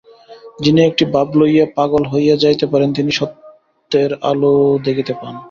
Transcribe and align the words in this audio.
যিনি 0.63 0.81
একটি 0.85 1.03
ভাব 1.13 1.27
লইয়া 1.39 1.65
পাগল 1.77 2.03
হইয়া 2.11 2.35
যাইতে 2.43 2.65
পারেন, 2.71 2.89
তিনিই 2.93 3.17
সত্যের 3.19 4.11
আলো 4.29 4.53
দেখিতে 4.85 5.13
পান। 5.13 5.33